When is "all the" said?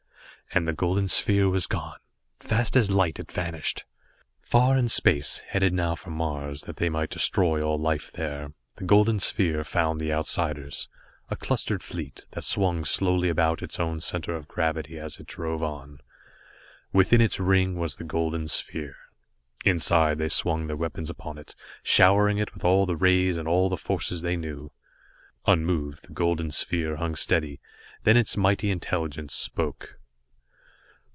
22.65-22.97, 23.47-23.77